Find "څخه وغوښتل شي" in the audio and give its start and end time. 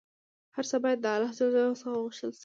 1.79-2.39